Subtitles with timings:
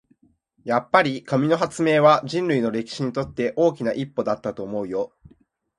[0.63, 5.13] やっぱり、紙の発明は人類の歴史にとって大きな一歩だったと思うよ。